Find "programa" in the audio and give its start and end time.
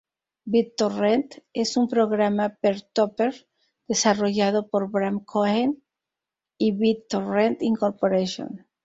1.91-2.47